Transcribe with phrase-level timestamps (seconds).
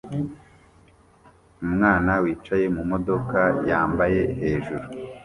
[1.65, 4.85] umwana wicaye mumodoka yambaye hejuru